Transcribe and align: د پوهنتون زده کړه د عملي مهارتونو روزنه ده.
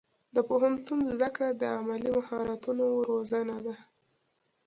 د 0.35 0.37
پوهنتون 0.49 0.99
زده 1.11 1.27
کړه 1.35 1.49
د 1.61 1.63
عملي 1.77 2.11
مهارتونو 2.17 2.85
روزنه 3.09 3.55
ده. 3.65 3.75